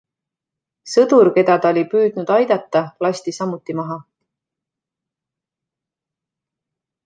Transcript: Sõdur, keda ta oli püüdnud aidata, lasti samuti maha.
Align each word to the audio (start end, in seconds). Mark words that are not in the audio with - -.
Sõdur, 0.93 1.29
keda 1.35 1.57
ta 1.65 1.73
oli 1.73 1.83
püüdnud 1.91 2.33
aidata, 2.37 2.83
lasti 3.07 3.35
samuti 3.39 3.77
maha. 3.83 4.01